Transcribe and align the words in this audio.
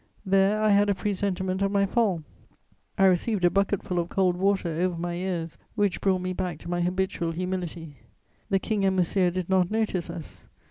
There 0.25 0.59
I 0.59 0.69
had 0.71 0.89
a 0.89 0.95
presentiment 0.95 1.61
of 1.61 1.71
my 1.71 1.85
fall; 1.85 2.23
I 2.97 3.05
received 3.05 3.45
a 3.45 3.51
bucketful 3.51 3.99
of 3.99 4.09
cold 4.09 4.35
water 4.35 4.67
over 4.69 4.97
my 4.97 5.13
ears 5.13 5.59
which 5.75 6.01
brought 6.01 6.21
me 6.21 6.33
back 6.33 6.57
to 6.61 6.67
my 6.71 6.81
habitual 6.81 7.33
humility. 7.33 7.97
The 8.49 8.57
King 8.57 8.83
and 8.83 8.95
Monsieur 8.95 9.29
did 9.29 9.47
not 9.47 9.69
notice 9.69 10.09
us. 10.09 10.47